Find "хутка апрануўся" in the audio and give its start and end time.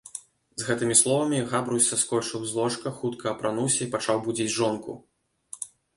3.03-3.81